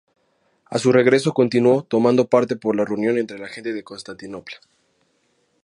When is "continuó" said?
1.31-1.83